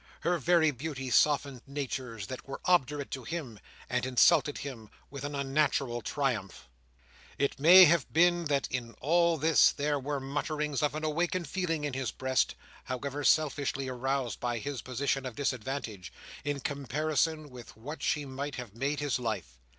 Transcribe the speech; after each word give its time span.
Her 0.21 0.39
very 0.39 0.71
beauty 0.71 1.11
softened 1.11 1.61
natures 1.67 2.25
that 2.25 2.47
were 2.47 2.59
obdurate 2.65 3.11
to 3.11 3.23
him, 3.23 3.59
and 3.87 4.03
insulted 4.03 4.57
him 4.57 4.89
with 5.11 5.23
an 5.23 5.35
unnatural 5.35 6.01
triumph. 6.01 6.67
It 7.37 7.59
may 7.59 7.85
have 7.85 8.11
been 8.11 8.45
that 8.45 8.67
in 8.71 8.93
all 8.99 9.37
this 9.37 9.71
there 9.71 9.99
were 9.99 10.19
mutterings 10.19 10.81
of 10.81 10.95
an 10.95 11.03
awakened 11.03 11.47
feeling 11.47 11.83
in 11.83 11.93
his 11.93 12.09
breast, 12.09 12.55
however 12.85 13.23
selfishly 13.23 13.87
aroused 13.89 14.39
by 14.39 14.57
his 14.57 14.81
position 14.81 15.23
of 15.23 15.35
disadvantage, 15.35 16.11
in 16.43 16.61
comparison 16.61 17.51
with 17.51 17.77
what 17.77 18.01
she 18.01 18.25
might 18.25 18.55
have 18.55 18.73
made 18.73 19.01
his 19.01 19.19
life. 19.19 19.59